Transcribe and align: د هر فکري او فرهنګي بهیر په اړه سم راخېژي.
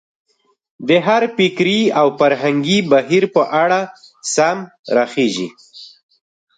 د 0.87 0.89
هر 1.07 1.23
فکري 1.37 1.81
او 1.99 2.07
فرهنګي 2.19 2.79
بهیر 2.91 3.23
په 3.35 3.43
اړه 3.63 3.81
سم 4.33 4.57
راخېژي. 4.97 5.47